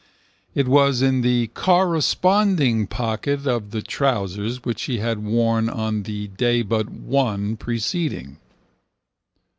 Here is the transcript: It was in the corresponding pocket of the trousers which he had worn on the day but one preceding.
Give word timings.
It 0.55 0.67
was 0.67 1.03
in 1.03 1.21
the 1.21 1.51
corresponding 1.53 2.87
pocket 2.87 3.45
of 3.45 3.69
the 3.69 3.83
trousers 3.83 4.63
which 4.65 4.81
he 4.85 4.97
had 4.97 5.23
worn 5.23 5.69
on 5.69 6.01
the 6.01 6.27
day 6.29 6.63
but 6.63 6.89
one 6.89 7.55
preceding. 7.55 8.37